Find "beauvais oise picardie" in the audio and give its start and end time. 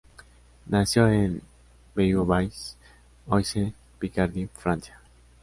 1.93-4.47